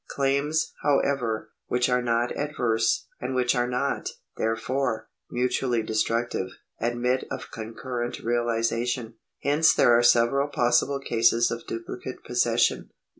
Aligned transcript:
Claims, 0.09 0.73
however, 0.81 1.51
which 1.67 1.87
are 1.87 2.01
not 2.01 2.35
adverse, 2.35 3.05
and 3.19 3.35
which 3.35 3.53
are 3.53 3.67
not, 3.67 4.09
there 4.35 4.55
fore, 4.55 5.09
mutually 5.29 5.83
destructive, 5.83 6.49
admit 6.79 7.25
of 7.29 7.51
concurrent 7.51 8.17
realisation. 8.17 9.13
Hence 9.43 9.75
there 9.75 9.95
are 9.95 10.01
several 10.01 10.47
possible 10.47 10.99
cases 10.99 11.51
of 11.51 11.67
duplicate 11.67 12.23
possession. 12.23 12.89